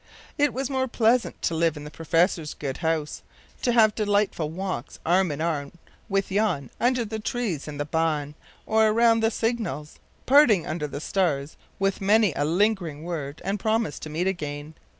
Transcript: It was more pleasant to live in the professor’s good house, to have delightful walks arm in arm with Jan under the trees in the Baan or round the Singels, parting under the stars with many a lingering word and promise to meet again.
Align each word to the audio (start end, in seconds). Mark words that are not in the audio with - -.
It 0.35 0.51
was 0.51 0.67
more 0.67 0.87
pleasant 0.87 1.39
to 1.43 1.53
live 1.53 1.77
in 1.77 1.83
the 1.83 1.91
professor’s 1.91 2.55
good 2.55 2.77
house, 2.77 3.21
to 3.61 3.71
have 3.71 3.93
delightful 3.93 4.49
walks 4.49 4.97
arm 5.05 5.29
in 5.31 5.41
arm 5.41 5.73
with 6.09 6.29
Jan 6.29 6.71
under 6.79 7.05
the 7.05 7.19
trees 7.19 7.67
in 7.67 7.77
the 7.77 7.85
Baan 7.85 8.33
or 8.65 8.91
round 8.93 9.21
the 9.21 9.29
Singels, 9.29 9.99
parting 10.25 10.65
under 10.65 10.87
the 10.87 11.01
stars 11.01 11.55
with 11.77 12.01
many 12.01 12.33
a 12.33 12.45
lingering 12.45 13.03
word 13.03 13.43
and 13.45 13.59
promise 13.59 13.99
to 13.99 14.09
meet 14.09 14.25
again. 14.25 14.73